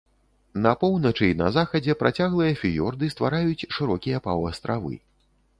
На 0.63 0.71
поўначы 0.83 1.27
і 1.33 1.35
на 1.41 1.49
захадзе 1.57 1.95
працяглыя 2.01 2.57
фіёрды 2.63 3.13
ствараюць 3.15 3.67
шырокія 3.79 4.23
паўастравы. 4.31 4.93